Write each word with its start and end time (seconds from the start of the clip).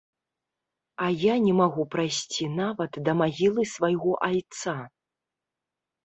А 1.07 1.09
я 1.23 1.33
не 1.45 1.51
магу 1.59 1.83
прайсці 1.95 2.47
нават 2.61 2.91
да 3.09 3.15
магілы 3.19 3.65
свайго 3.73 4.15
айца. 4.29 4.75